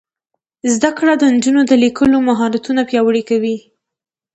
[0.73, 3.57] زده کړه د نجونو د لیکلو مهارتونه پیاوړي کوي.